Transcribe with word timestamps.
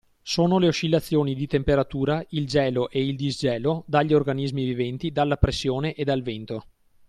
Sono 0.23 0.57
le 0.57 0.65
oscillazioni 0.67 1.35
di 1.35 1.45
temperatura, 1.45 2.25
il 2.29 2.47
gelo 2.47 2.89
e 2.89 3.05
il 3.05 3.15
disgelo, 3.15 3.83
dagli 3.85 4.15
organismi 4.15 4.65
viventi, 4.65 5.11
dalla 5.11 5.37
pressione 5.37 5.93
e 5.93 6.03
dal 6.03 6.23
vento. 6.23 6.65